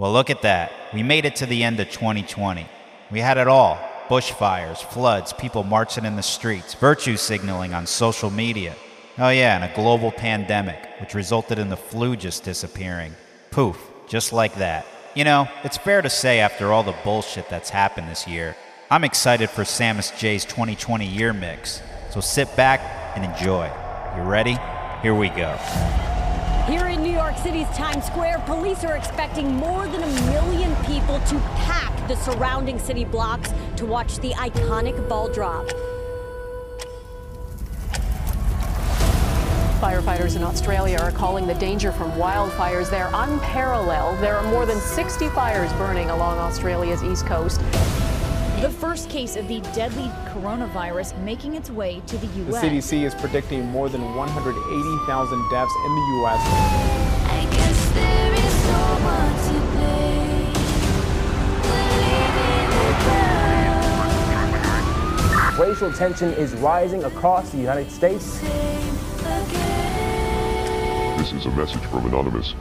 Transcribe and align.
Well, 0.00 0.12
look 0.14 0.30
at 0.30 0.40
that. 0.40 0.72
We 0.94 1.02
made 1.02 1.26
it 1.26 1.36
to 1.36 1.46
the 1.46 1.62
end 1.62 1.78
of 1.78 1.90
2020. 1.90 2.66
We 3.10 3.20
had 3.20 3.36
it 3.36 3.48
all 3.48 3.78
bushfires, 4.08 4.78
floods, 4.78 5.34
people 5.34 5.62
marching 5.62 6.06
in 6.06 6.16
the 6.16 6.22
streets, 6.22 6.72
virtue 6.72 7.18
signaling 7.18 7.74
on 7.74 7.86
social 7.86 8.30
media. 8.30 8.74
Oh, 9.18 9.28
yeah, 9.28 9.56
and 9.56 9.70
a 9.70 9.74
global 9.74 10.10
pandemic, 10.10 10.78
which 11.00 11.12
resulted 11.12 11.58
in 11.58 11.68
the 11.68 11.76
flu 11.76 12.16
just 12.16 12.44
disappearing. 12.44 13.14
Poof, 13.50 13.78
just 14.08 14.32
like 14.32 14.54
that. 14.54 14.86
You 15.14 15.24
know, 15.24 15.46
it's 15.64 15.76
fair 15.76 16.00
to 16.00 16.08
say 16.08 16.40
after 16.40 16.72
all 16.72 16.82
the 16.82 16.96
bullshit 17.04 17.50
that's 17.50 17.68
happened 17.68 18.08
this 18.08 18.26
year, 18.26 18.56
I'm 18.90 19.04
excited 19.04 19.50
for 19.50 19.64
Samus 19.64 20.18
Jay's 20.18 20.46
2020 20.46 21.04
year 21.04 21.34
mix. 21.34 21.82
So 22.08 22.22
sit 22.22 22.56
back 22.56 22.80
and 23.16 23.22
enjoy. 23.22 23.70
You 24.16 24.22
ready? 24.22 24.56
Here 25.02 25.14
we 25.14 25.28
go. 25.28 25.58
Here 26.66 26.86
in 26.86 27.02
New 27.02 27.09
York 27.30 27.44
City's 27.44 27.68
Times 27.76 28.04
Square, 28.06 28.42
police 28.44 28.82
are 28.82 28.96
expecting 28.96 29.54
more 29.54 29.86
than 29.86 30.02
a 30.02 30.20
million 30.32 30.74
people 30.84 31.20
to 31.20 31.38
pack 31.58 32.08
the 32.08 32.16
surrounding 32.16 32.76
city 32.76 33.04
blocks 33.04 33.52
to 33.76 33.86
watch 33.86 34.16
the 34.16 34.30
iconic 34.30 35.08
ball 35.08 35.28
drop. 35.28 35.64
Firefighters 39.80 40.34
in 40.34 40.42
Australia 40.42 40.98
are 40.98 41.12
calling 41.12 41.46
the 41.46 41.54
danger 41.54 41.92
from 41.92 42.10
wildfires 42.12 42.90
there 42.90 43.08
unparalleled. 43.14 44.18
There 44.18 44.34
are 44.36 44.50
more 44.50 44.66
than 44.66 44.78
60 44.78 45.28
fires 45.28 45.72
burning 45.74 46.10
along 46.10 46.38
Australia's 46.38 47.04
east 47.04 47.26
coast. 47.26 47.60
The 48.60 48.74
first 48.80 49.08
case 49.08 49.36
of 49.36 49.46
the 49.46 49.60
deadly 49.72 50.10
coronavirus 50.34 51.16
making 51.22 51.54
its 51.54 51.70
way 51.70 52.02
to 52.08 52.18
the 52.18 52.26
U.S. 52.26 52.60
The 52.60 52.68
CDC 52.68 53.04
is 53.04 53.14
predicting 53.14 53.66
more 53.66 53.88
than 53.88 54.02
180,000 54.16 55.50
deaths 55.50 55.72
in 55.86 55.94
the 55.94 56.20
U.S. 56.22 57.19
Racial 65.58 65.92
tension 65.92 66.32
is 66.32 66.54
rising 66.54 67.04
across 67.04 67.50
the 67.50 67.58
United 67.58 67.90
States. 67.90 68.40
This 71.18 71.32
is 71.32 71.46
a 71.46 71.50
message 71.50 71.82
from 71.82 72.06
Anonymous. 72.06 72.54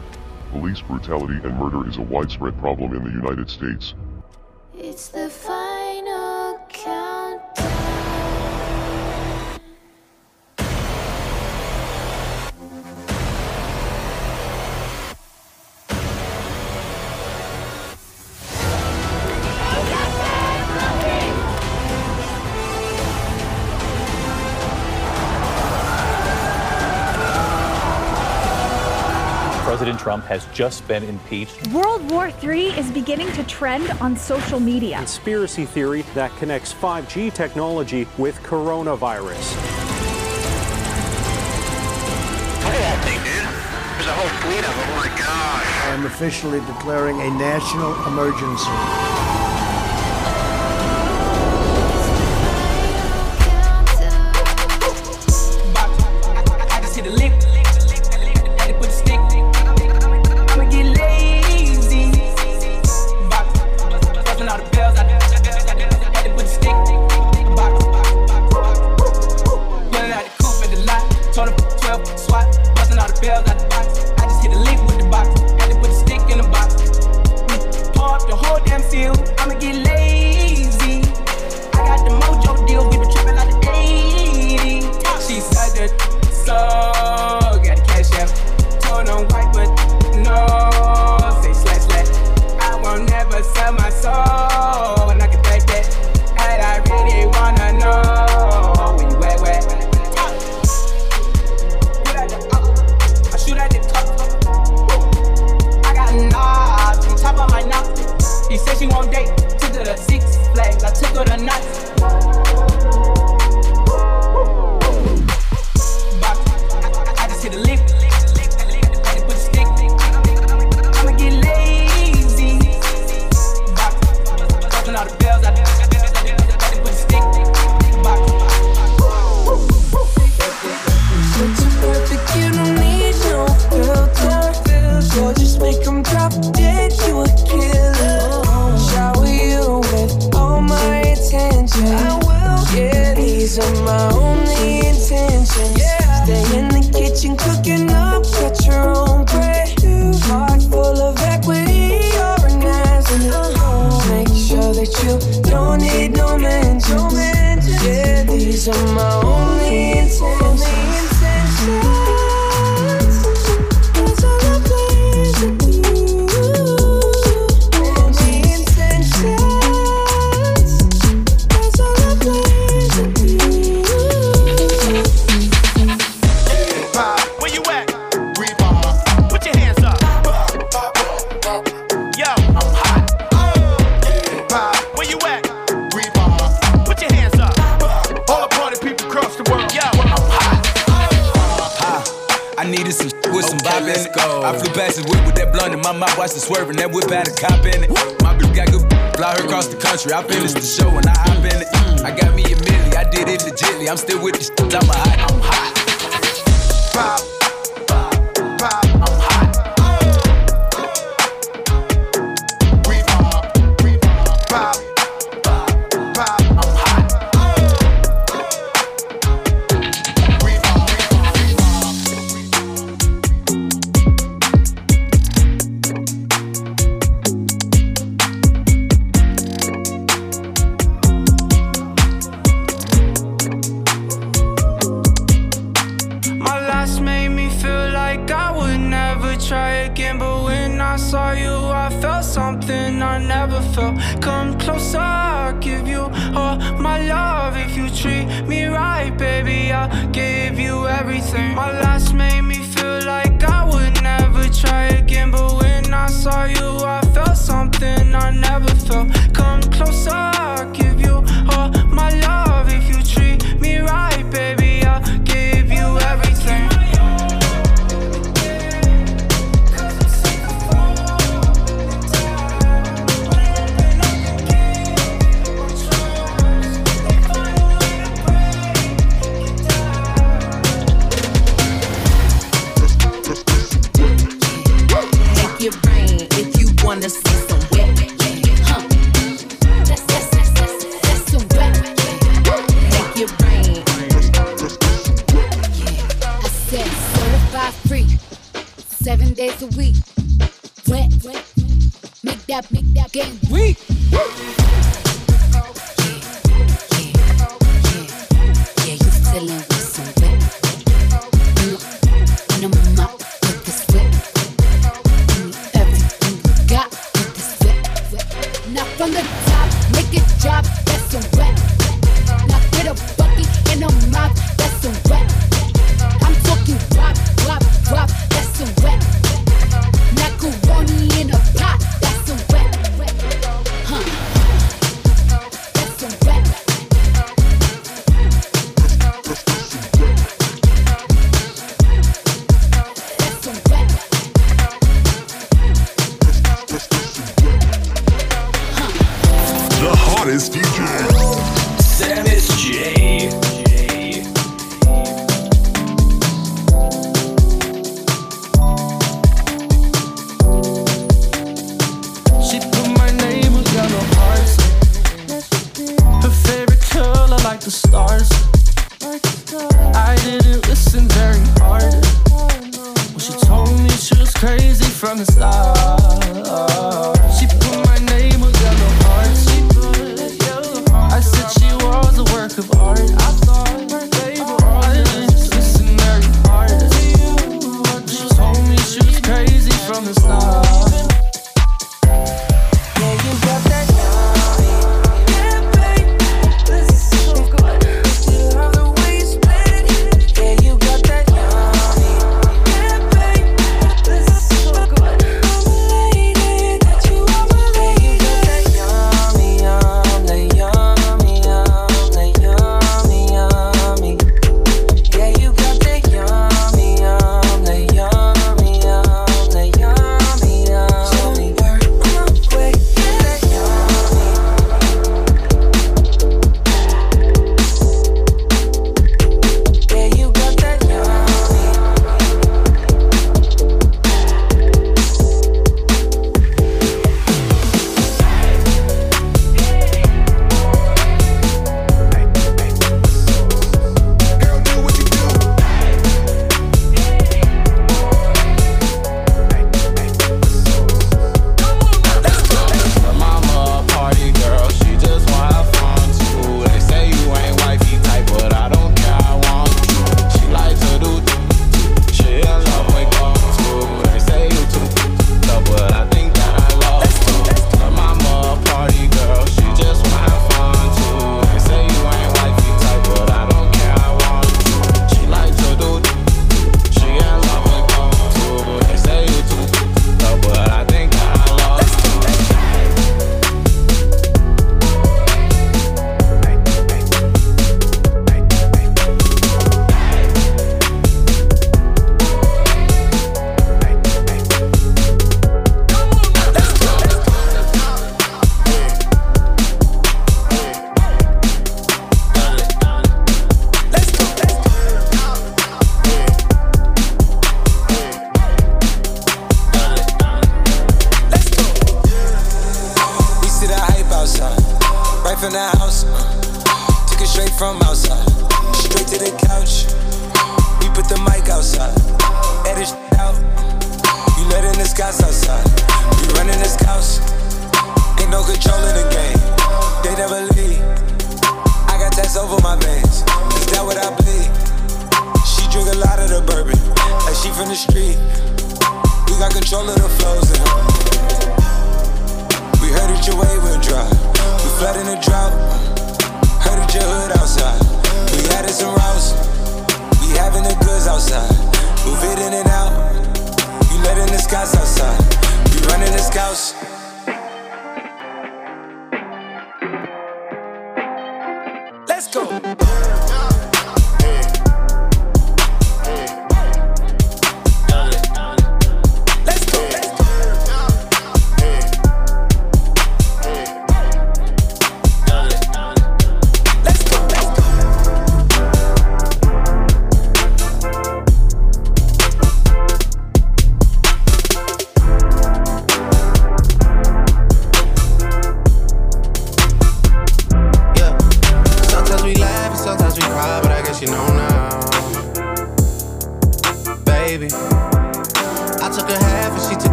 Police 0.51 0.81
brutality 0.81 1.39
and 1.43 1.57
murder 1.57 1.87
is 1.87 1.97
a 1.97 2.01
widespread 2.01 2.57
problem 2.59 2.93
in 2.93 3.03
the 3.03 3.11
United 3.11 3.49
States. 3.49 3.93
President 29.89 30.03
Trump 30.03 30.25
has 30.25 30.45
just 30.53 30.87
been 30.87 31.03
impeached. 31.03 31.67
World 31.69 32.07
War 32.11 32.31
III 32.43 32.67
is 32.77 32.91
beginning 32.91 33.31
to 33.31 33.43
trend 33.45 33.89
on 34.01 34.15
social 34.15 34.59
media. 34.59 34.97
Conspiracy 34.97 35.65
theory 35.65 36.03
that 36.13 36.29
connects 36.37 36.71
5G 36.71 37.33
technology 37.33 38.07
with 38.19 38.37
coronavirus. 38.43 39.55
Look 42.61 42.75
at 42.75 42.85
that 42.85 43.01
thing, 43.03 43.17
dude. 43.25 43.49
There's 43.97 44.05
a 44.05 44.13
whole 44.13 44.29
fleet 44.45 44.59
of 44.59 44.75
them. 44.77 44.89
Oh 44.89 44.97
my 44.97 45.09
gosh. 45.17 45.65
I 45.85 45.95
am 45.95 46.05
officially 46.05 46.59
declaring 46.59 47.19
a 47.21 47.29
national 47.39 47.95
emergency. 48.05 49.28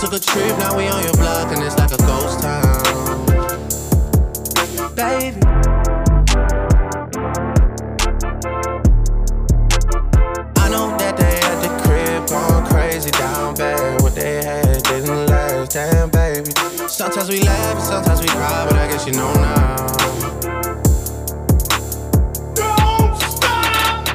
Took 0.00 0.14
a 0.14 0.18
trip, 0.18 0.56
now 0.56 0.74
we 0.74 0.86
on 0.86 1.02
your 1.02 1.12
block 1.12 1.52
and 1.52 1.62
it's 1.62 1.76
like 1.76 1.92
a 1.92 1.96
ghost 1.98 2.40
town. 2.40 3.26
Baby. 4.94 5.36
I 10.56 10.68
know 10.70 10.96
that 10.96 11.16
they 11.18 11.36
at 11.44 11.60
the 11.60 11.68
crib 11.84 12.26
going 12.30 12.64
crazy 12.64 13.10
down 13.10 13.54
bad. 13.56 14.00
What 14.00 14.14
they 14.14 14.42
had 14.42 14.82
didn't 14.84 15.26
last, 15.26 15.72
damn 15.72 16.08
baby. 16.08 16.50
Sometimes 16.88 17.28
we 17.28 17.42
laugh 17.42 17.76
and 17.76 17.84
sometimes 17.84 18.22
we 18.22 18.28
cry, 18.28 18.66
but 18.66 18.78
I 18.78 18.88
guess 18.88 19.06
you 19.06 19.12
know 19.12 19.34
now. 19.34 19.86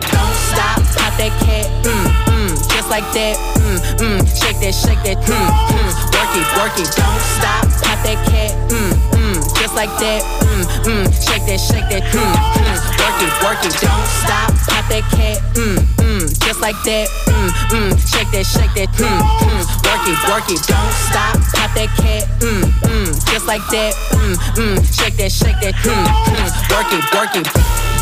Don't 0.09 0.33
stop, 0.49 0.81
pop 0.97 1.13
that 1.19 1.33
cat, 1.45 1.67
mm, 1.85 2.07
mm, 2.33 2.73
just 2.73 2.89
like 2.89 3.05
that, 3.13 3.54
mm, 3.65 3.77
mm, 3.97 4.19
shake 4.37 4.59
that, 4.61 4.73
shake 4.73 5.01
that, 5.03 5.17
mm, 5.25 5.33
mm, 5.33 5.91
work 6.13 6.31
it, 6.37 6.47
work 6.57 6.75
it. 6.77 6.89
Don't 6.93 7.21
stop, 7.35 7.65
pop 7.81 7.99
that 8.05 8.19
cat, 8.29 8.51
mm, 8.69 8.91
mm, 9.17 9.37
just 9.57 9.73
like 9.75 9.89
that, 9.99 10.21
mm, 10.45 10.63
mm, 10.85 11.05
shake 11.25 11.45
that, 11.49 11.59
shake 11.59 11.87
that, 11.89 12.03
mm, 12.13 12.21
mm, 12.21 12.77
work 13.01 13.17
it, 13.25 13.33
work 13.41 13.61
it. 13.65 13.73
Don't 13.81 14.07
stop, 14.21 14.53
pop 14.69 14.85
that 14.89 15.03
cat, 15.11 15.37
mm, 15.57 15.77
mm, 15.97 16.23
just 16.45 16.61
like 16.61 16.77
that, 16.85 17.07
mm, 17.27 17.49
mm, 17.73 17.91
shake 18.05 18.29
that, 18.31 18.45
shake 18.45 18.73
that, 18.77 18.89
mm, 19.01 19.19
mm, 19.41 19.63
work 19.85 20.05
it, 20.05 20.17
work 20.29 20.47
it. 20.53 20.61
Don't 20.69 20.93
stop, 21.09 21.35
pop 21.57 21.71
that 21.73 21.89
cat, 21.97 22.23
mm, 22.39 22.63
mm, 22.85 23.09
just 23.31 23.45
like 23.47 23.65
that, 23.73 23.93
mm, 24.13 24.35
mm, 24.61 24.75
shake 24.93 25.17
that, 25.17 25.31
shake 25.31 25.59
that, 25.61 25.73
mm, 25.81 26.05
mm, 26.05 26.49
work 26.69 26.89
it, 26.93 27.03
work 27.13 27.33
it. 27.35 27.94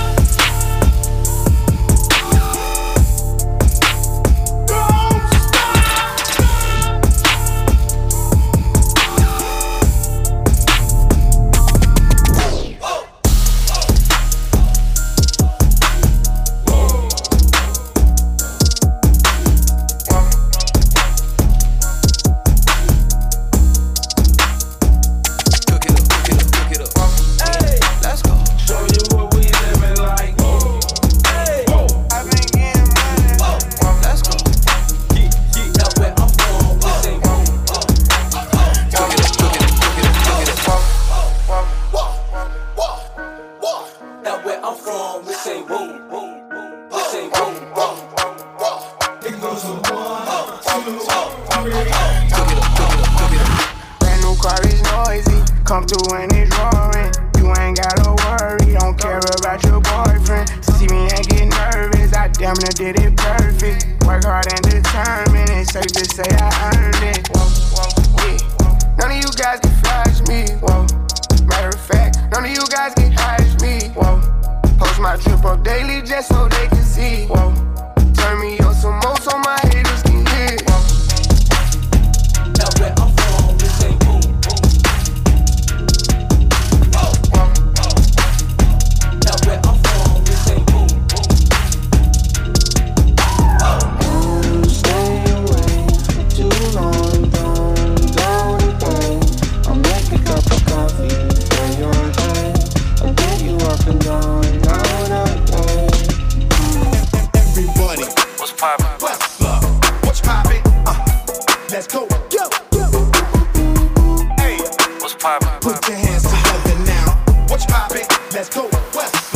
Let's 118.43 118.55
go. 118.55 118.67
What's? 118.91 119.33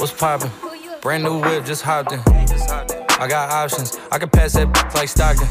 What's 0.00 0.12
poppin'? 0.12 0.50
Brand 1.02 1.24
new 1.24 1.38
whip, 1.38 1.66
just 1.66 1.82
hopped 1.82 2.12
in. 2.12 2.20
I 2.26 3.26
got 3.28 3.50
options. 3.50 3.98
I 4.10 4.18
can 4.18 4.30
pass 4.30 4.54
that 4.54 4.66
like 4.94 5.10
Stockton. 5.10 5.46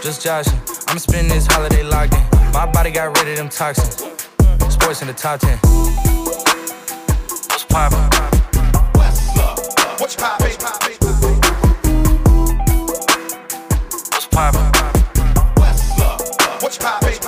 Just 0.00 0.24
joshin'. 0.24 0.58
I'ma 0.88 0.98
spend 0.98 1.30
this 1.30 1.46
holiday 1.46 1.82
locked 1.82 2.14
in. 2.14 2.22
My 2.52 2.64
body 2.64 2.90
got 2.90 3.14
rid 3.18 3.28
of 3.32 3.36
them 3.36 3.50
toxins. 3.50 3.96
SportsCenter 4.74 5.14
top 5.14 5.40
10. 5.40 5.58
What's 7.50 7.64
poppin'? 7.66 7.98
What's 8.94 10.16
poppin'? 10.16 10.46
What's 14.00 14.26
poppin'? 14.26 14.72
What's 16.62 16.78
poppin'? 16.78 17.23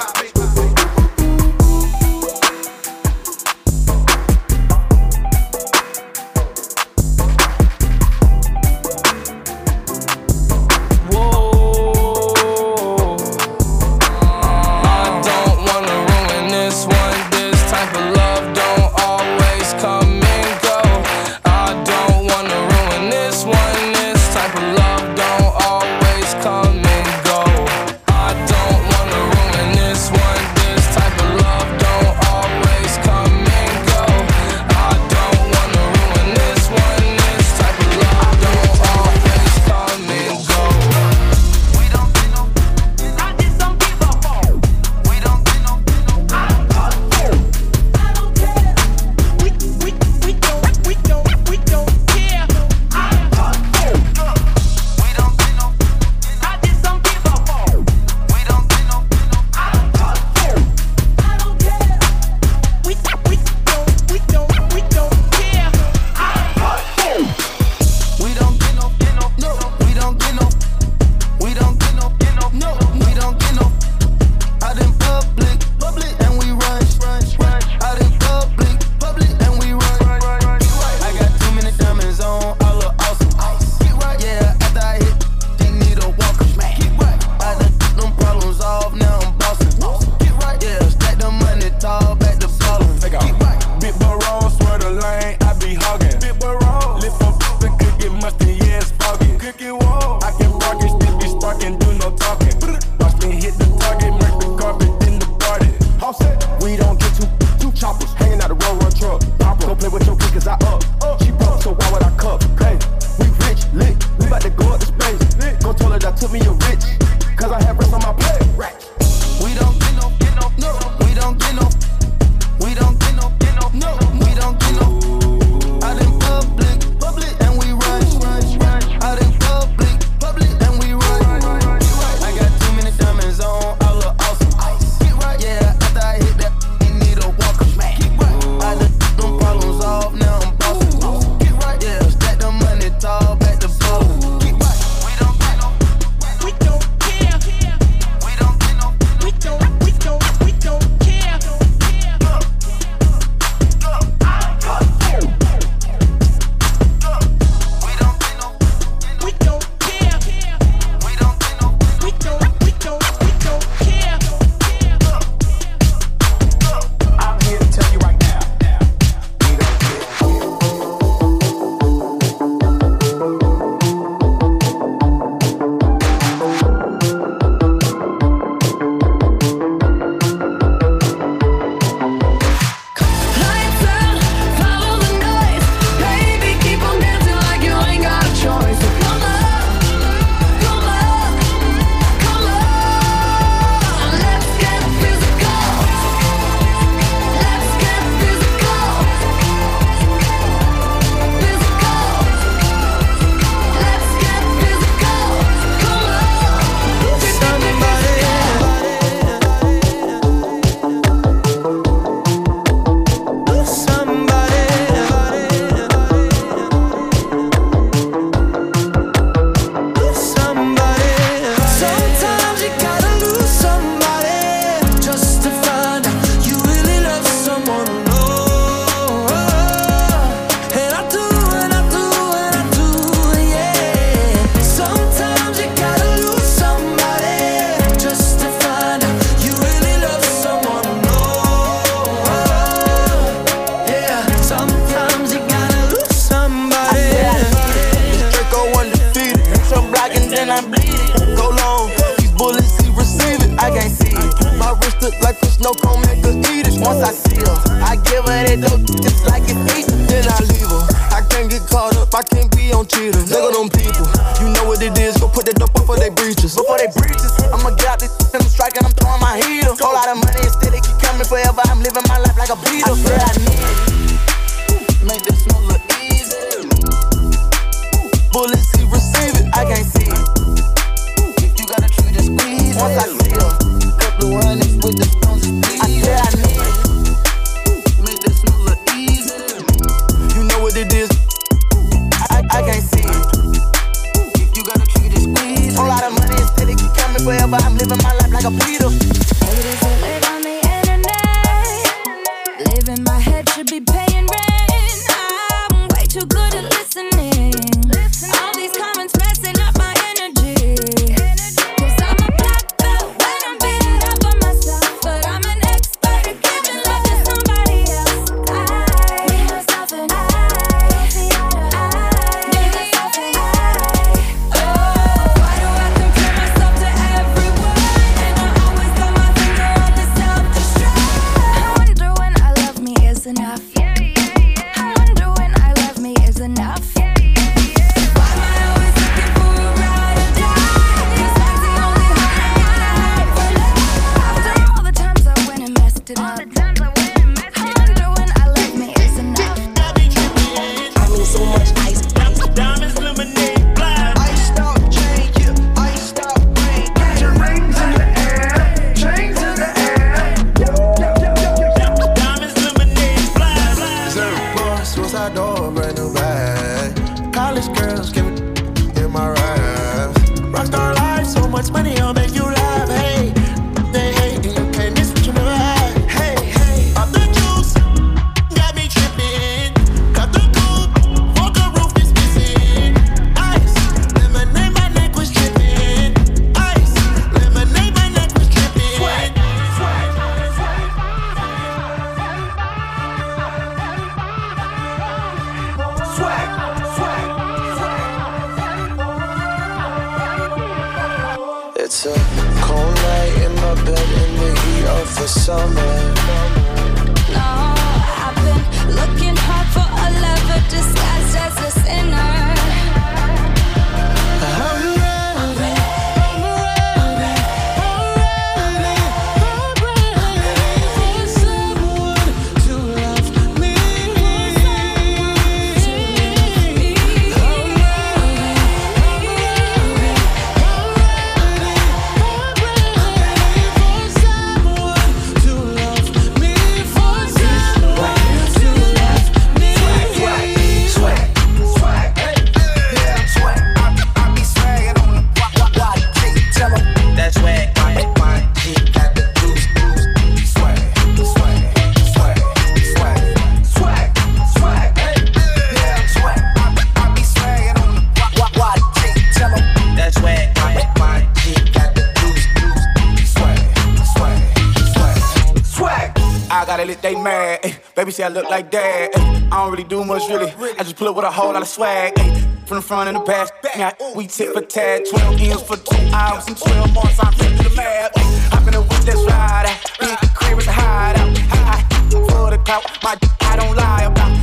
I 468.26 468.28
look 468.28 468.50
like 468.50 468.73
that. 468.73 469.10
Ay, 469.15 469.49
I 469.52 469.62
don't 469.62 469.71
really 469.71 469.84
do 469.84 470.02
much, 470.04 470.28
really. 470.28 470.50
I 470.76 470.82
just 470.82 470.97
pull 470.97 471.06
up 471.06 471.15
with 471.15 471.25
a 471.25 471.30
whole 471.30 471.52
lot 471.52 471.62
of 471.62 471.69
swag. 471.69 472.12
Ay, 472.19 472.43
from 472.67 472.78
the 472.78 472.82
front 472.82 473.08
and 473.08 473.17
the 473.17 473.21
back. 473.23 473.47
Now 473.78 473.93
we 474.17 474.26
tip 474.26 474.52
for 474.52 474.62
tad. 474.62 475.06
12 475.08 475.39
years 475.39 475.62
for 475.62 475.76
two 475.76 476.02
hours 476.10 476.45
and 476.49 476.58
12 476.58 476.93
months. 476.93 477.23
I'm 477.23 477.32
flipping 477.34 477.62
the 477.62 477.71
map. 477.76 478.10
Hop 478.50 478.67
in 478.67 478.73
the 478.75 478.82
whip, 478.82 479.06
let's 479.06 479.23
ride 479.30 479.67
out. 479.71 479.78
Big 480.00 480.34
crib 480.34 480.58
is 480.58 480.67
a 480.67 480.73
hideout. 480.73 481.39
High 481.39 481.86
for 482.10 482.50
the 482.50 482.58
clout, 482.67 482.82
my 483.04 483.15
d- 483.15 483.28
I 483.43 483.54
don't 483.62 483.76
lie 483.76 484.10
about. 484.10 484.34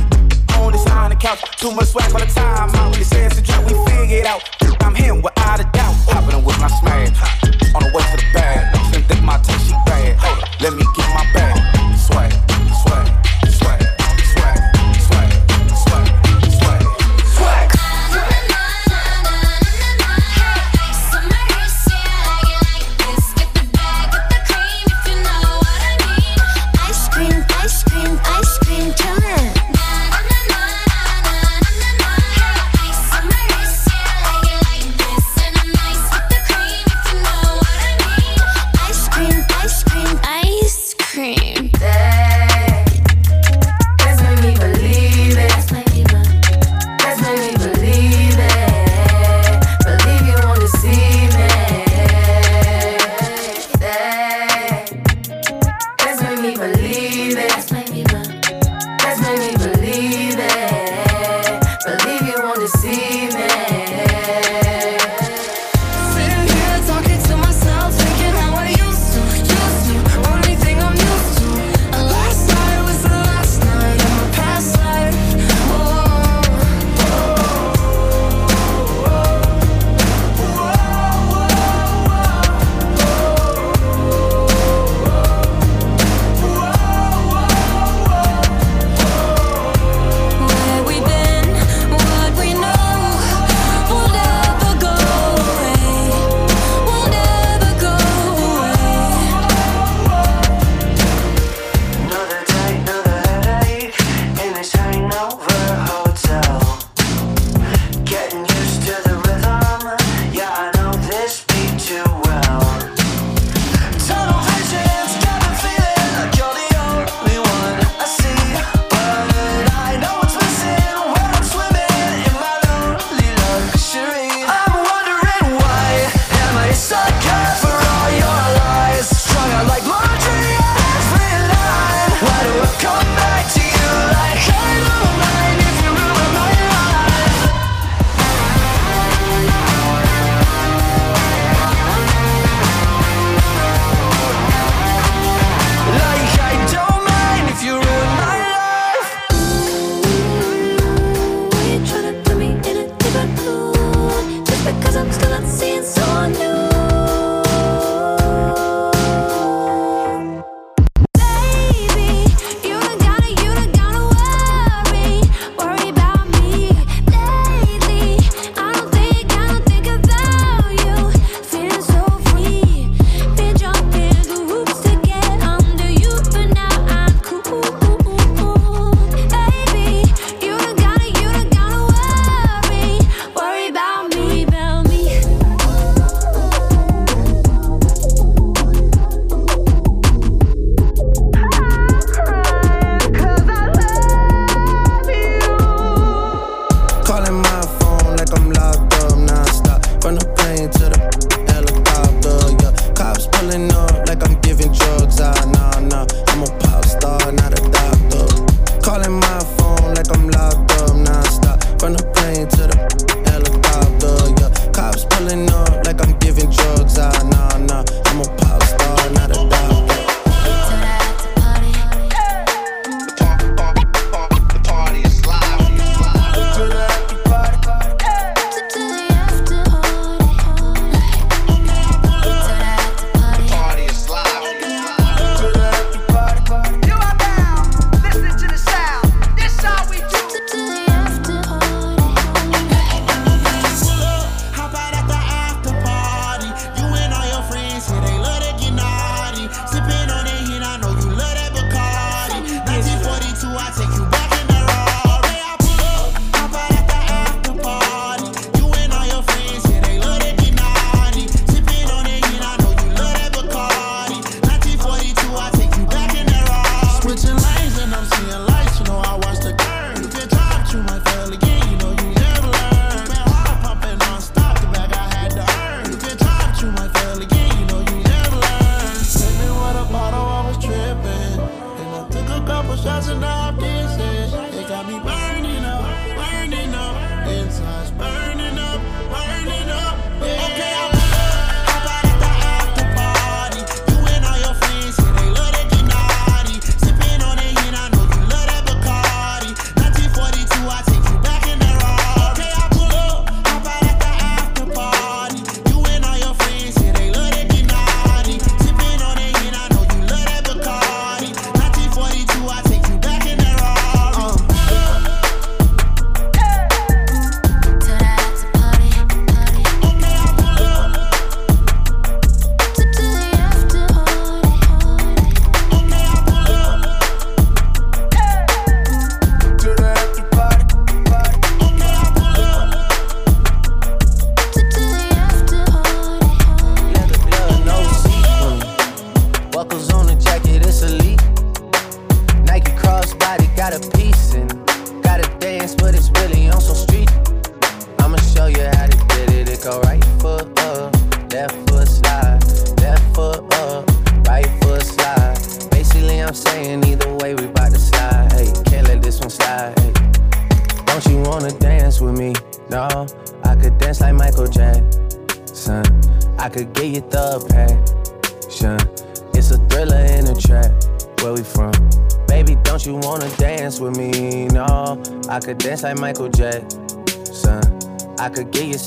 On 0.56 0.72
this 0.72 0.86
on 0.86 1.10
the 1.10 1.16
couch, 1.16 1.42
too 1.60 1.70
much 1.72 1.88
swag 1.88 2.10
for 2.10 2.20
the 2.20 2.26
time. 2.32 2.70
I'm 2.72 2.90
really 2.90 3.04
says 3.04 3.36
to 3.36 3.42
drop, 3.42 3.68
we 3.68 3.76
figured 3.84 4.24
out. 4.24 4.48
I'm 4.80 4.94
him 4.94 5.20
without 5.20 5.60
a 5.60 5.64
doubt. 5.76 5.92
Hopping 6.08 6.42
with 6.42 6.58
my 6.58 6.68
smash, 6.80 7.12
on 7.76 7.82
the 7.84 7.90
way 7.92 8.00
to 8.00 8.16
the 8.16 8.28
bag. 8.32 8.94
Think 8.94 9.08
that 9.08 9.22
my 9.22 9.36
touch, 9.44 9.60
she 9.60 9.76
bad. 9.84 10.16
Hey, 10.16 10.64
let 10.64 10.72
me 10.72 10.84
get 10.96 11.08
my 11.12 11.30
bag. 11.34 11.53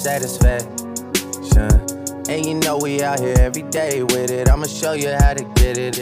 satisfaction. 0.08 0.88
And 2.30 2.46
you 2.46 2.54
know 2.54 2.78
we 2.78 3.04
out 3.04 3.20
here 3.20 3.36
every 3.40 3.64
day 3.64 4.04
with 4.04 4.32
it. 4.32 4.48
I'ma 4.48 4.66
show 4.66 4.94
you 4.94 5.10
how 5.10 5.34
to 5.34 5.44
get 5.56 5.78
it. 5.78 5.96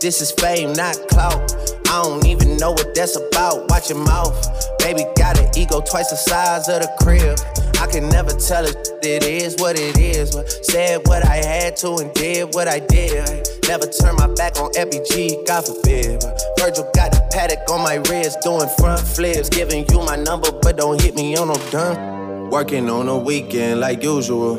This 0.00 0.20
is 0.20 0.32
fame, 0.32 0.72
not 0.72 0.96
clout. 1.08 1.54
I 1.86 2.02
don't 2.02 2.26
even 2.26 2.56
know 2.56 2.72
what 2.72 2.96
that's 2.96 3.14
about. 3.14 3.70
Watch 3.70 3.90
your 3.90 4.04
mouth. 4.04 4.34
Baby 4.80 5.04
got 5.16 5.38
an 5.38 5.48
ego 5.56 5.80
twice 5.80 6.10
the 6.10 6.16
size 6.16 6.68
of 6.68 6.82
the 6.82 6.90
crib. 6.98 7.38
I 7.80 7.86
can 7.86 8.08
never 8.08 8.32
tell 8.32 8.64
it, 8.64 8.76
it 9.04 9.22
is 9.22 9.54
what 9.58 9.78
it 9.78 9.96
is. 9.96 10.34
But 10.34 10.50
said 10.50 11.06
what 11.06 11.24
I 11.24 11.36
had 11.36 11.76
to 11.76 11.94
and 11.98 12.12
did 12.14 12.54
what 12.54 12.66
I 12.66 12.80
did. 12.80 13.46
Never 13.68 13.86
turn 13.86 14.16
my 14.16 14.26
back 14.34 14.58
on 14.58 14.72
Epi 14.74 14.98
God 15.46 15.64
forbid. 15.64 16.24
Virgil 16.58 16.90
got 16.92 17.13
Patek 17.34 17.68
on 17.68 17.82
my 17.82 17.96
wrist, 18.08 18.42
doing 18.42 18.68
front 18.78 19.00
flips. 19.00 19.48
Giving 19.48 19.84
you 19.90 20.04
my 20.04 20.14
number, 20.14 20.52
but 20.52 20.76
don't 20.76 21.02
hit 21.02 21.16
me 21.16 21.36
on 21.36 21.48
no 21.48 21.54
dumb. 21.72 22.48
Working 22.48 22.88
on 22.88 23.08
a 23.08 23.18
weekend 23.18 23.80
like 23.80 24.04
usual. 24.04 24.54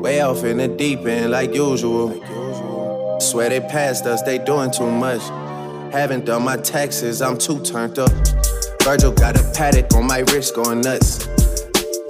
Way 0.00 0.20
off 0.20 0.44
in 0.44 0.58
the 0.58 0.68
deep 0.68 1.00
end 1.00 1.32
like 1.32 1.52
usual. 1.52 2.10
Swear 3.20 3.48
they 3.48 3.58
passed 3.58 4.06
us, 4.06 4.22
they 4.22 4.38
doing 4.38 4.70
too 4.70 4.88
much. 4.88 5.20
Haven't 5.92 6.26
done 6.26 6.44
my 6.44 6.58
taxes, 6.58 7.20
I'm 7.20 7.36
too 7.36 7.60
turned 7.64 7.98
up. 7.98 8.12
Virgil 8.84 9.10
got 9.10 9.34
a 9.34 9.42
Patek 9.42 9.92
on 9.96 10.06
my 10.06 10.20
wrist 10.30 10.54
going 10.54 10.82
nuts. 10.82 11.26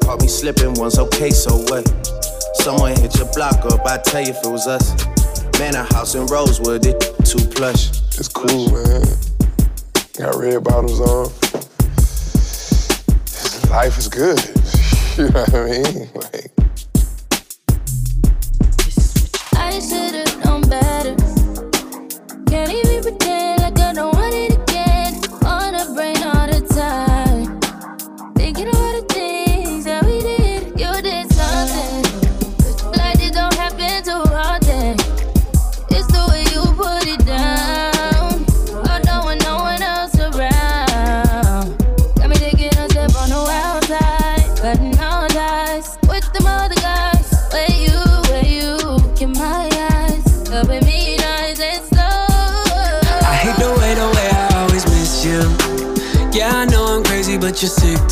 Caught 0.05 0.21
me 0.21 0.29
slipping 0.29 0.75
once, 0.75 0.99
okay, 0.99 1.31
so 1.31 1.57
what? 1.57 1.89
Someone 2.57 2.95
hit 3.01 3.17
your 3.17 3.33
block 3.33 3.65
up, 3.73 3.87
I 3.87 3.97
tell 3.97 4.21
you 4.21 4.33
if 4.33 4.45
it 4.45 4.51
was 4.51 4.67
us. 4.67 4.93
Man, 5.59 5.75
a 5.75 5.85
house 5.85 6.15
in 6.15 6.27
Rosewood, 6.27 6.85
it 6.85 7.01
too 7.25 7.43
plush. 7.49 7.89
It's 8.19 8.29
cool, 8.29 8.71
man 8.73 9.30
got 10.21 10.35
red 10.37 10.63
bottoms 10.63 11.01
on. 11.01 11.25
Life 13.71 13.97
is 13.97 14.09
good. 14.09 14.39
you 15.17 15.31
know 15.31 15.41
what 15.41 15.55
I 15.55 15.65
mean? 15.65 16.11
Like. 16.15 16.53
I 19.55 19.81
should've 19.81 20.45
known 20.45 20.63
better. 20.69 21.17
Can't 22.47 22.71
even 22.71 23.03
pretend. 23.03 23.40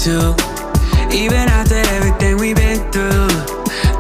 to. 0.05 0.33
Even 1.13 1.49
after 1.49 1.75
everything 1.75 2.37
we've 2.37 2.55
been 2.55 2.79
through, 2.93 3.27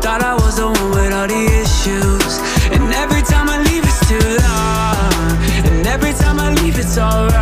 thought 0.00 0.22
I 0.22 0.34
was 0.34 0.56
the 0.56 0.66
one 0.66 0.90
with 0.90 1.12
all 1.12 1.26
the 1.26 1.44
issues. 1.62 2.38
And 2.70 2.92
every 2.94 3.22
time 3.22 3.48
I 3.48 3.58
leave, 3.66 3.82
it's 3.84 4.06
too 4.06 4.28
long. 4.46 5.34
And 5.66 5.86
every 5.86 6.12
time 6.12 6.38
I 6.38 6.54
leave, 6.62 6.78
it's 6.78 6.98
alright. 6.98 7.37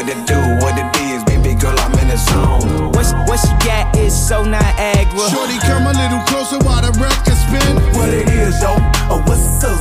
what 0.00 0.08
it 0.08 0.26
do, 0.26 0.40
what 0.64 0.78
it 0.78 0.96
is, 1.12 1.22
baby 1.24 1.54
girl, 1.54 1.78
I'm 1.78 1.92
in 1.98 2.08
the 2.08 2.16
zone. 2.16 2.90
What, 2.92 3.04
she, 3.04 3.14
what 3.28 3.38
she 3.38 3.52
got 3.68 3.94
is 3.98 4.16
so 4.16 4.42
Niagara. 4.42 5.28
Shorty, 5.28 5.58
come 5.58 5.84
a 5.84 5.92
little 5.92 6.20
closer 6.24 6.56
while 6.64 6.80
the 6.80 6.92
record 6.98 7.36
spin. 7.36 7.76
What 7.92 8.08
it 8.08 8.30
is, 8.30 8.62
yo, 8.62 8.76
oh, 9.12 9.22
what's 9.26 9.62
up? 9.62 9.76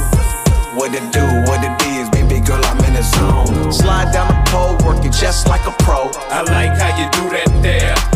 What 0.76 0.93
it 0.93 1.13
do, 1.13 1.24
what 1.47 1.63
it 1.63 1.88
is, 1.88 2.09
baby 2.09 2.41
girl, 2.45 2.59
I'm 2.65 2.84
in 2.84 2.95
the 2.95 3.03
zone. 3.03 3.72
Slide 3.72 4.11
down 4.11 4.28
the 4.28 4.51
pole, 4.51 4.76
working 4.86 5.11
just 5.13 5.47
like 5.47 5.65
a 5.65 5.72
pro. 5.84 6.11
I 6.30 6.41
like 6.41 6.78
how 6.78 6.91
you 6.99 7.09
do 7.11 7.30
that 7.30 7.61
there. 7.63 8.09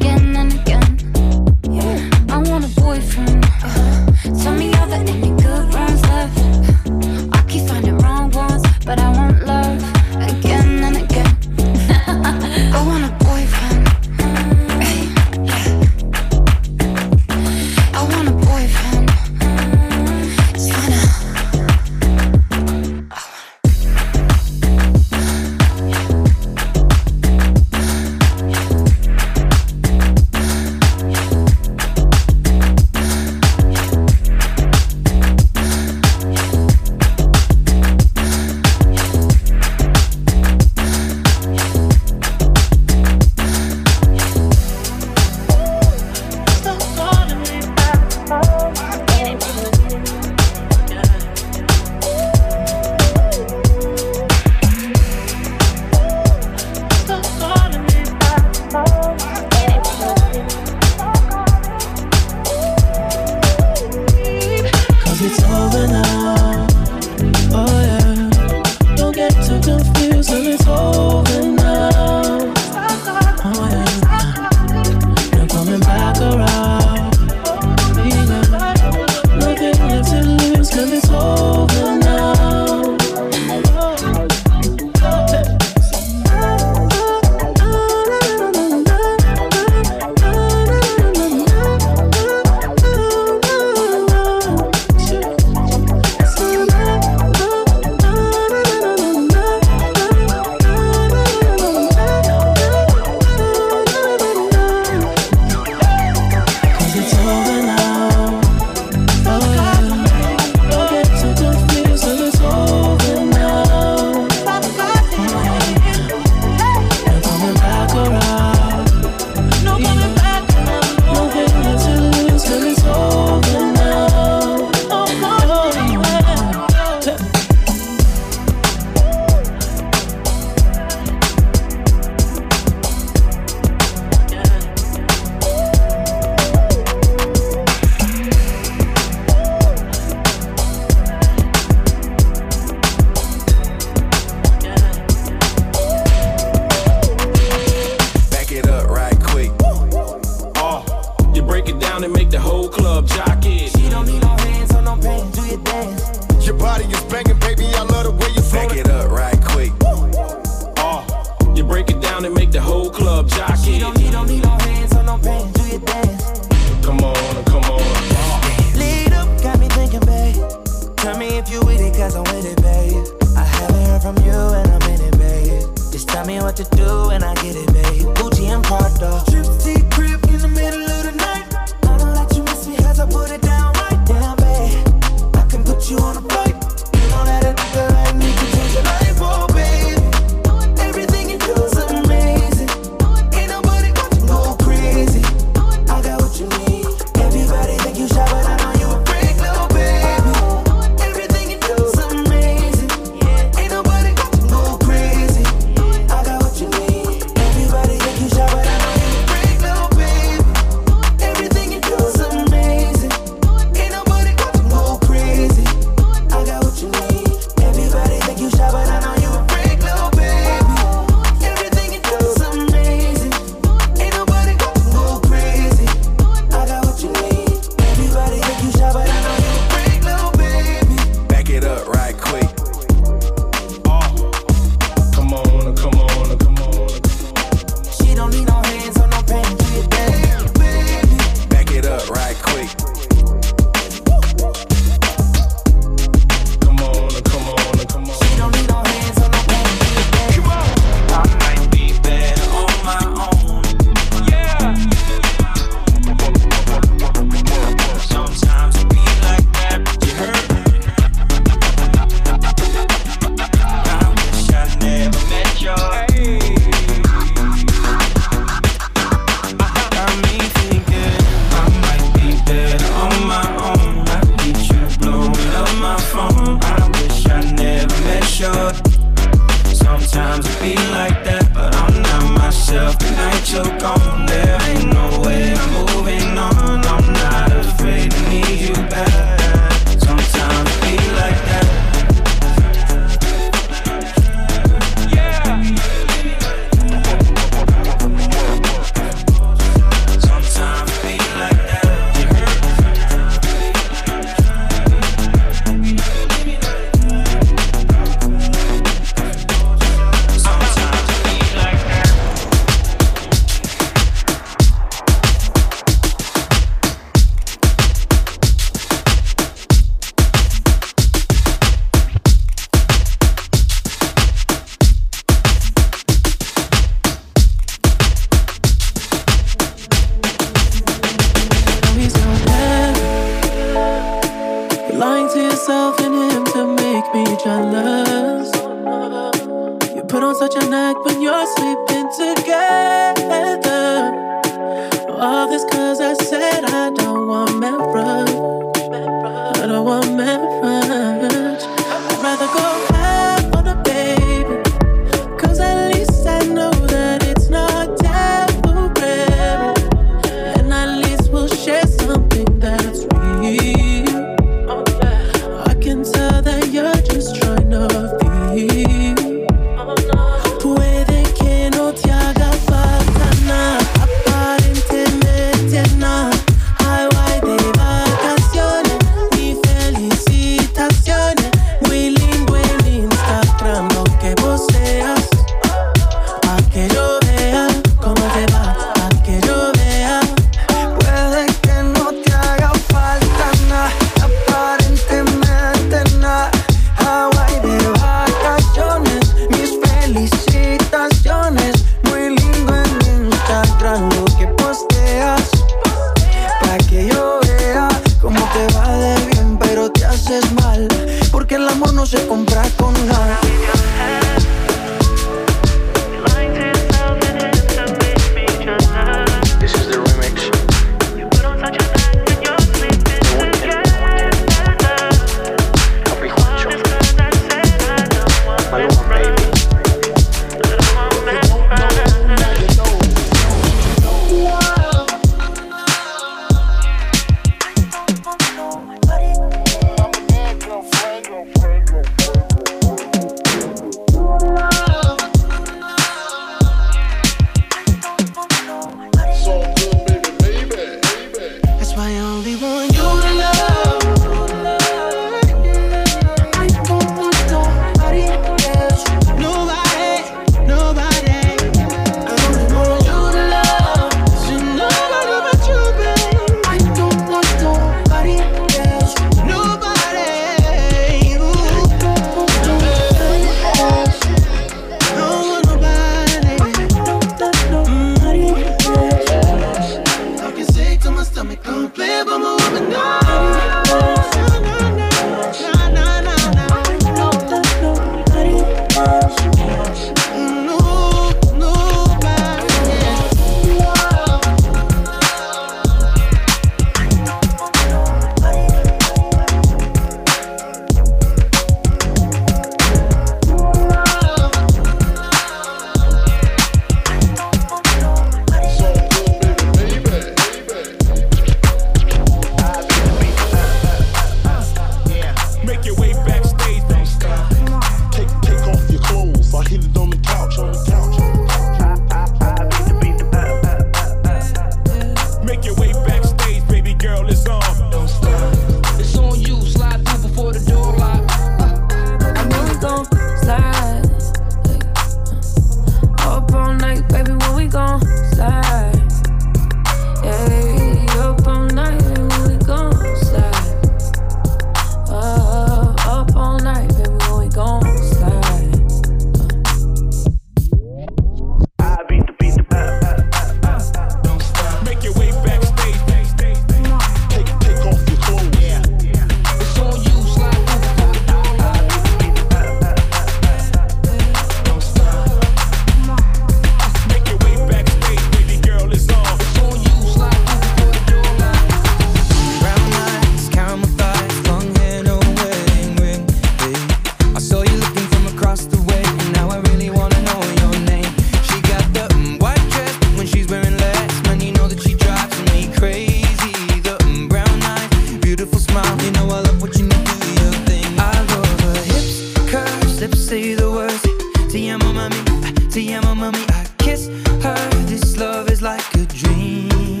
to 595.74 596.00
my 596.02 596.14
Mummy, 596.14 596.38
I 596.50 596.66
kiss 596.78 597.08
her. 597.42 597.70
This 597.86 598.16
love 598.16 598.48
is 598.48 598.62
like 598.62 598.94
a 598.94 599.04
dream. 599.06 600.00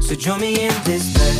So 0.00 0.14
join 0.14 0.40
me 0.40 0.66
in 0.66 0.72
this 0.84 1.12
bed. 1.12 1.39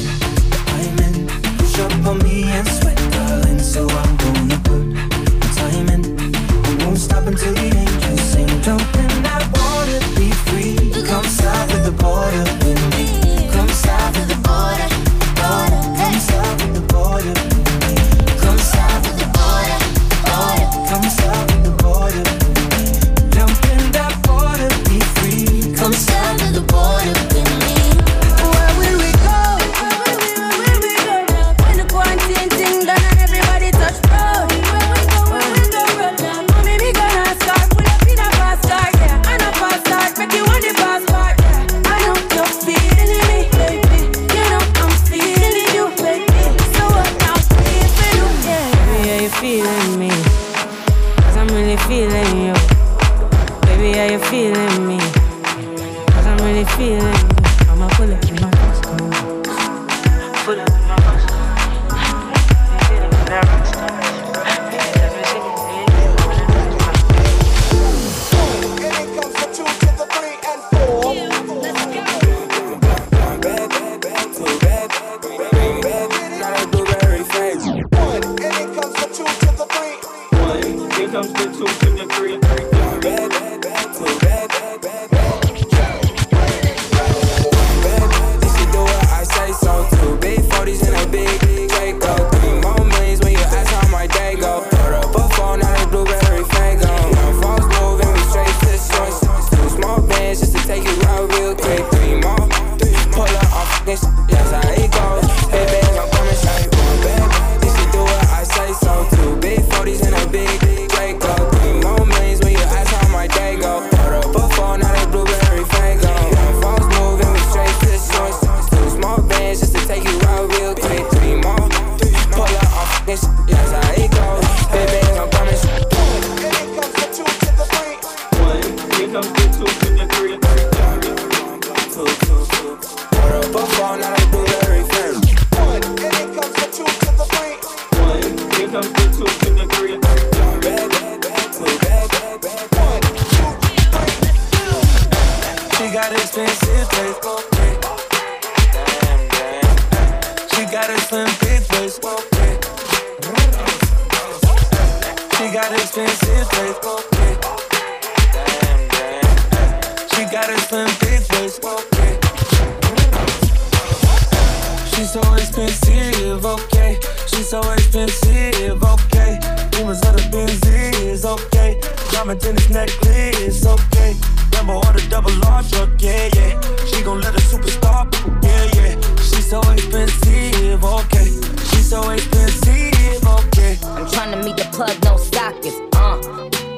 She's 165.01 165.13
so 165.13 165.33
expensive, 165.33 166.45
okay. 166.45 166.99
She's 167.27 167.49
so 167.49 167.61
expensive, 167.73 168.85
okay. 168.85 169.41
Demons 169.71 170.05
of 170.05 170.13
the 170.13 170.29
Benzies, 170.31 171.25
okay. 171.25 171.81
Diamond 172.13 172.39
tennis 172.39 172.69
necklace, 172.69 173.65
okay. 173.65 174.13
Lambo 174.53 174.77
or 174.77 174.93
the 174.93 175.07
double 175.09 175.33
R 175.47 175.63
truck, 175.63 175.89
yeah, 176.01 176.29
yeah. 176.35 176.61
She 176.85 177.03
gon' 177.03 177.23
let 177.23 177.35
a 177.35 177.39
superstar, 177.41 178.13
yeah, 178.45 178.69
yeah. 178.77 179.01
She's 179.17 179.49
so 179.49 179.63
expensive, 179.73 180.85
okay. 180.85 181.25
She's 181.71 181.89
so 181.89 182.11
expensive, 182.11 183.27
okay. 183.27 183.79
I'm 183.97 184.05
tryna 184.05 184.45
meet 184.45 184.59
the 184.59 184.69
plug, 184.71 185.03
no 185.03 185.17
stockings, 185.17 185.81
uh. 185.95 186.21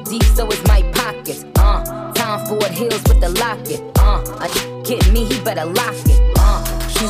Deep, 0.09 0.23
so 0.23 0.47
is 0.47 0.63
my 0.63 0.81
pockets, 0.93 1.43
uh. 1.57 2.13
Time 2.13 2.45
for 2.47 2.65
heels 2.71 3.03
with 3.03 3.19
the 3.19 3.35
locket, 3.37 3.81
uh. 3.99 4.23
I 4.39 4.47
get 4.85 5.11
me, 5.11 5.25
he 5.25 5.41
better 5.43 5.65
lock 5.65 5.93
it. 6.05 6.12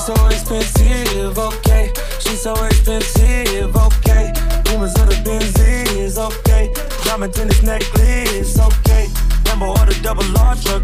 She's 0.03 0.15
so 0.17 0.27
expensive, 0.27 1.37
okay. 1.37 1.93
She's 2.19 2.41
so 2.41 2.53
expensive, 2.65 3.73
okay. 3.73 4.33
Rumors 4.67 4.93
of 4.99 5.07
the 5.07 5.15
Benzies, 5.23 6.17
okay. 6.17 6.73
Diamond 7.05 7.33
tennis 7.33 7.63
necklace, 7.63 8.59
okay. 8.59 9.07
Lambo 9.45 9.69
order 9.79 9.93
double 10.01 10.25
large 10.33 10.61
truck, 10.65 10.83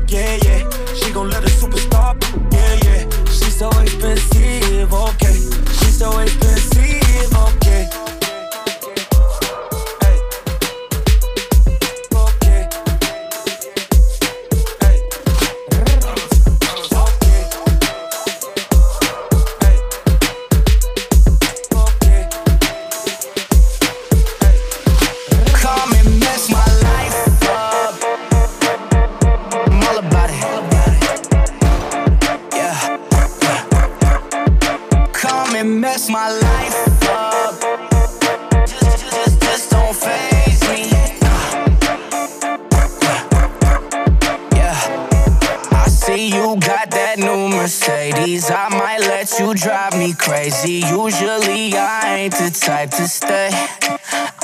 stay. 53.09 53.49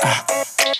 Uh, 0.02 0.22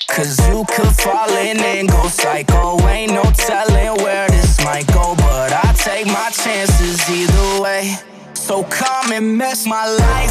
Cause 0.09 0.49
you 0.49 0.64
could 0.64 0.95
fall 0.97 1.30
in 1.37 1.59
and 1.61 1.89
go 1.89 2.09
psycho. 2.09 2.80
Ain't 2.89 3.12
no 3.12 3.22
telling 3.37 4.03
where 4.03 4.28
this 4.28 4.64
might 4.64 4.87
go, 4.89 5.14
but 5.16 5.53
I 5.53 5.72
take 5.76 6.07
my 6.07 6.30
chances 6.30 7.09
either 7.09 7.62
way. 7.62 7.95
So 8.34 8.64
come 8.64 9.12
and 9.12 9.37
mess 9.39 9.66
my 9.66 9.87
life 9.87 10.26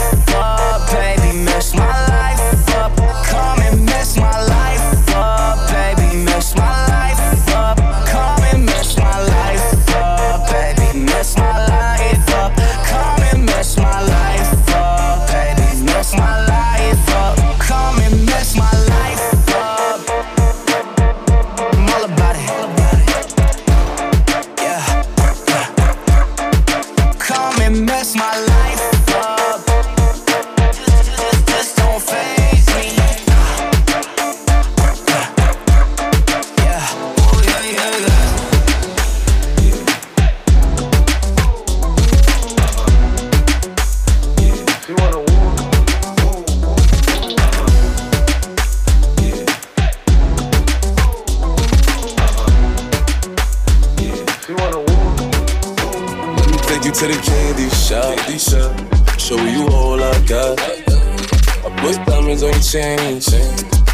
diamonds 62.26 62.44
on 62.44 62.50
your 62.54 62.62
chain. 62.62 63.22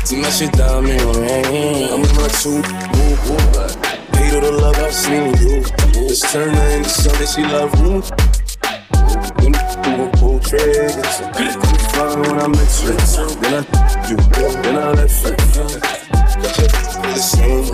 See 0.05 0.21
my 0.21 0.29
shit 0.29 0.53
diamond 0.53 1.01
ring. 1.17 1.89
I'm 1.91 2.03
in 2.03 2.15
my 2.15 2.27
two. 2.39 2.61
Hate 4.15 4.33
all 4.33 4.41
the 4.41 4.51
love 4.51 4.77
I've 4.77 4.93
seen 4.93 5.35
you. 5.35 5.63
Let's 6.07 6.31
turn 6.31 6.53
her 6.53 6.69
into 6.77 6.89
something 6.89 7.27
she 7.27 7.43
love. 7.43 7.73
Ooh. 7.81 8.01
Them 9.41 9.53
who 9.83 9.91
will 9.97 10.11
pull 10.11 10.39
triggers. 10.39 11.21
I'm 11.21 11.57
fine 11.91 12.21
when 12.21 12.39
I'm 12.39 12.51
with 12.51 12.83
you. 12.83 12.93
Then 13.41 13.53
I 13.53 14.07
you. 14.09 14.17
Then 14.63 14.75
I 14.77 14.91
let 14.91 15.11
you. 15.11 15.35
The 17.11 17.19
same, 17.19 17.65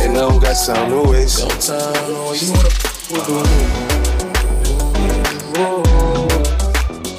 and 0.00 0.12
I 0.12 0.20
don't 0.20 0.40
got 0.42 0.56
time 0.66 0.90
to 0.90 0.98
waste. 1.08 1.38
No 1.38 1.48
time 1.48 2.06
to 2.06 2.14
waste. 2.30 2.52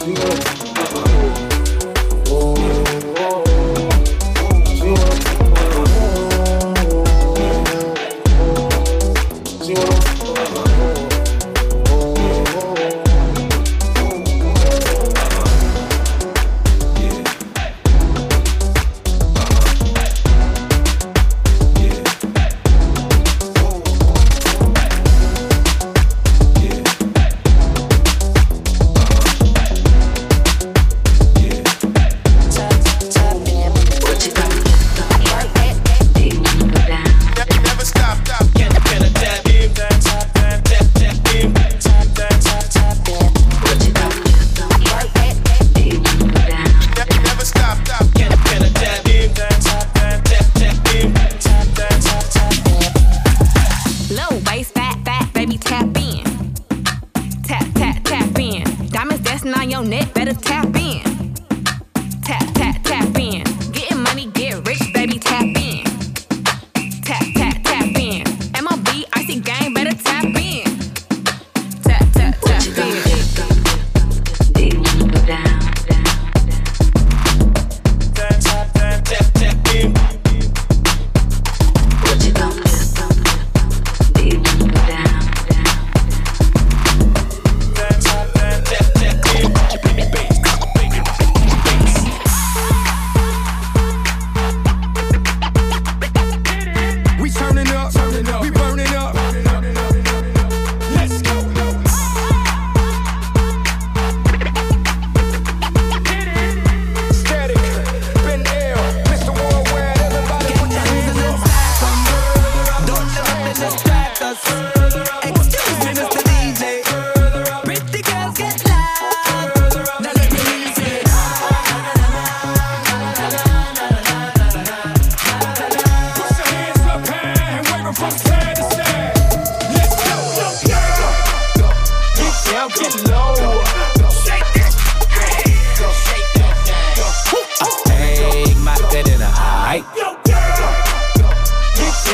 Never 0.06 0.53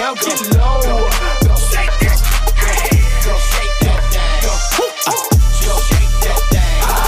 Down, 0.09 0.17
get 0.25 0.41
low. 0.57 0.81
Shake 1.69 2.01
it. 2.01 2.17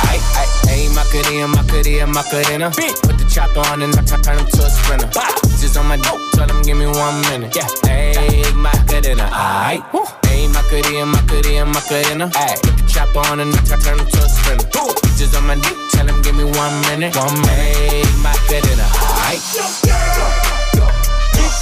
Aight, 0.05 0.21
aight. 0.37 0.51
Hey, 0.69 0.85
Macarena, 0.93 1.47
Macarena, 1.47 2.05
Macarena. 2.05 2.69
Put 2.69 3.17
the 3.17 3.25
chopper 3.27 3.61
on 3.71 3.81
and 3.81 3.95
I 3.97 4.03
turn 4.03 4.37
him 4.37 4.45
to 4.45 4.61
a 4.61 4.69
sprinter. 4.69 5.09
Just 5.57 5.77
on 5.77 5.87
my 5.87 5.97
dope, 5.97 6.21
tell 6.33 6.47
him 6.47 6.61
give 6.61 6.77
me 6.77 6.85
one 6.85 7.21
minute. 7.21 7.55
Yeah. 7.55 7.67
Hey, 7.87 8.43
Macarena, 8.53 9.27
aight. 9.33 9.81
Hey, 10.27 10.47
Macarena, 10.47 11.05
Macarena, 11.07 11.65
Macarena. 11.65 12.31
Ay, 12.35 12.55
put 12.61 12.77
the 12.77 12.83
chopper 12.87 13.25
on 13.31 13.39
and 13.39 13.55
I 13.55 13.77
turn 13.81 13.97
him 13.97 14.05
to 14.05 14.19
a 14.21 14.29
sprinter. 14.29 14.93
Just 15.17 15.35
on 15.35 15.47
my 15.47 15.55
dope, 15.55 15.89
tell 15.89 16.05
him 16.07 16.21
give 16.21 16.35
me 16.35 16.43
one 16.43 16.81
minute. 16.81 17.15
One 17.15 17.33
minute. 17.33 17.49
Hey, 17.49 18.05
Macarena, 18.21 18.85
aight. 19.25 20.10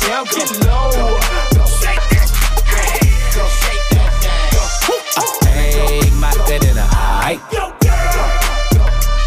Get 0.02 0.08
down, 0.08 0.26
get 0.26 0.66
low. 0.66 1.20
Shake 1.66 2.12
it. 2.12 2.30
Hey, 5.44 6.10
Macarena, 6.12 6.88
aight. 7.24 7.42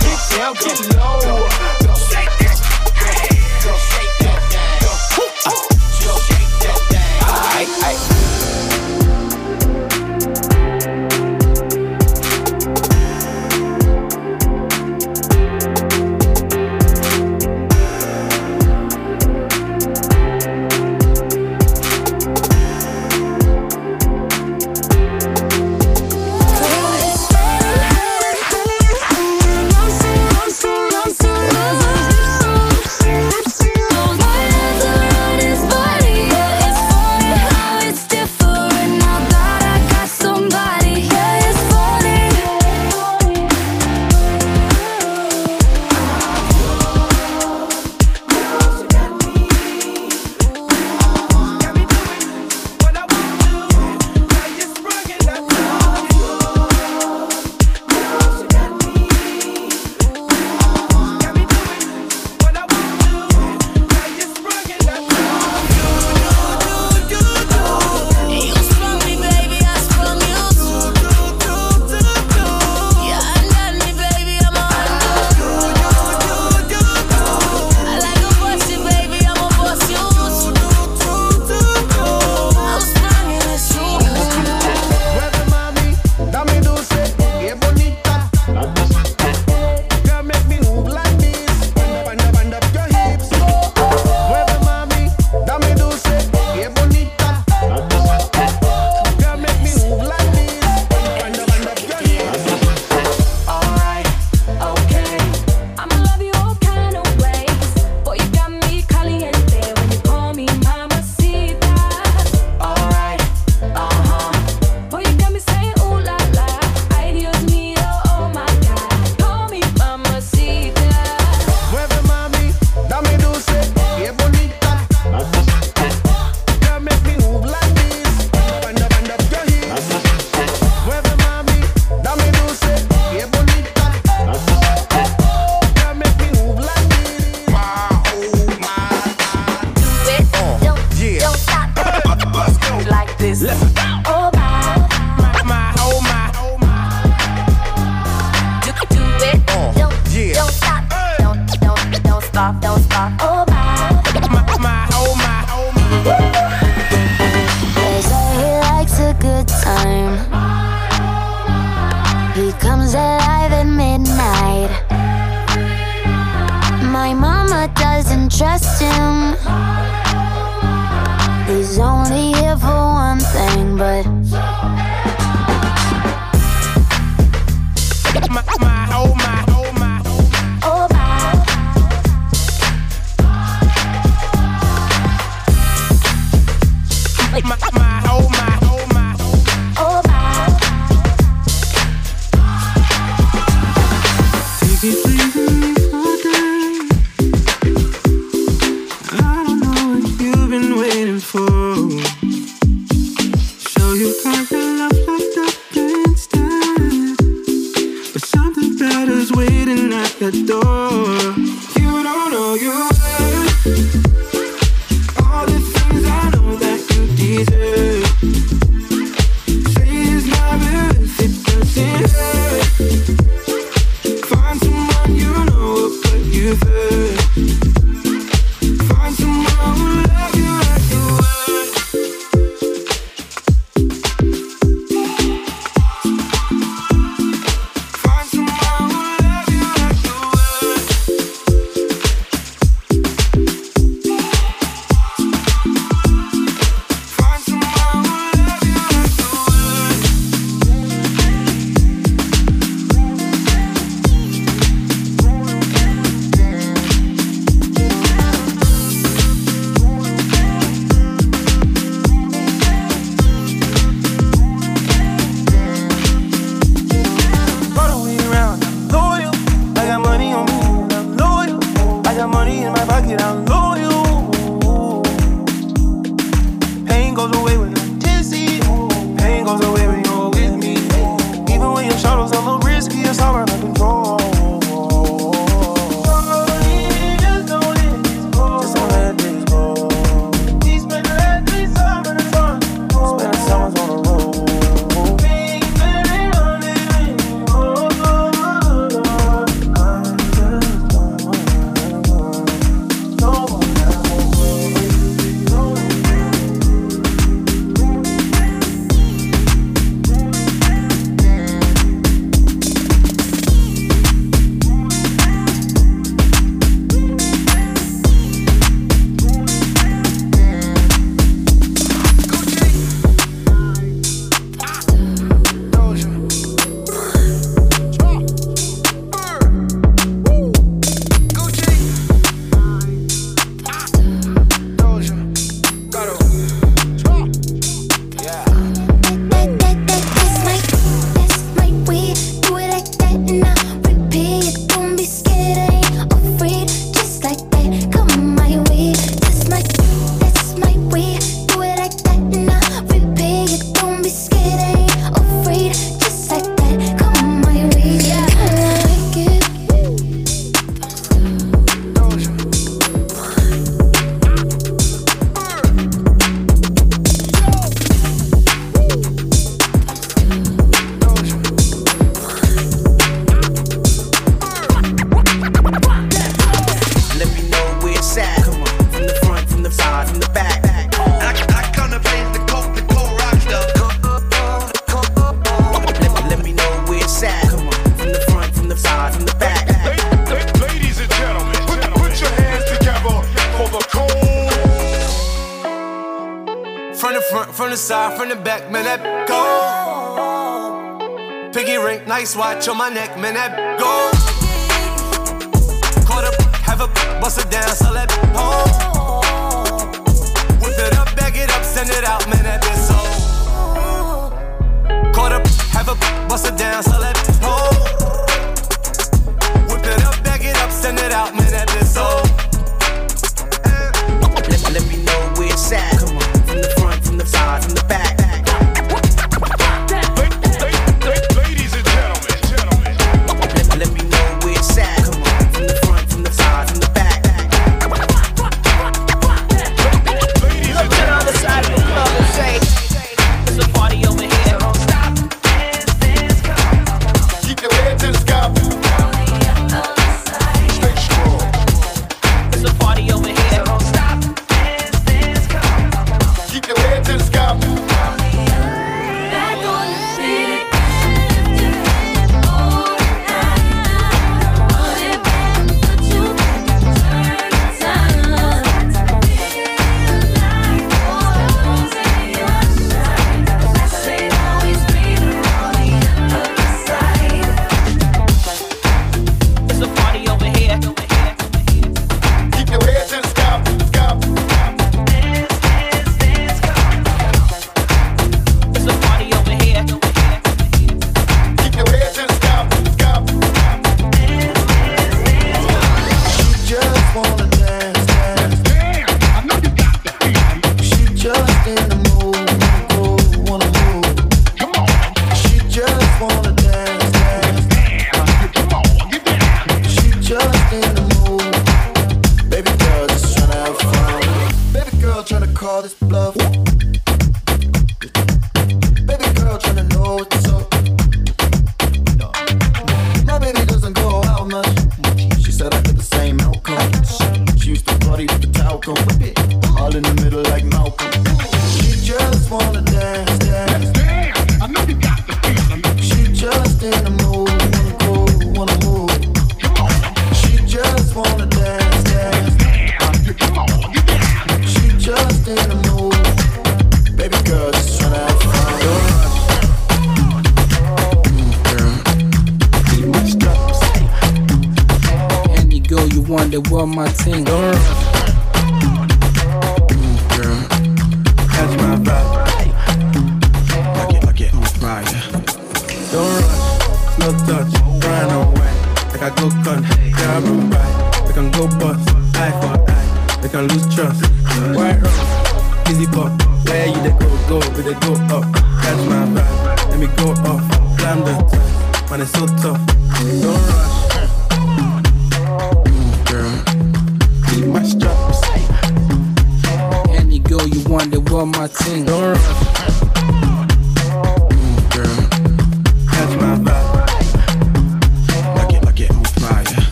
Get 0.00 0.20
down, 0.36 0.54
get 0.54 0.96
low. 0.96 1.77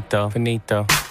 Finito, 0.00 0.30
finito. 0.30 1.09